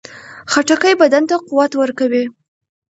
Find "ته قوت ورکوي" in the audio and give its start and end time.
1.29-2.23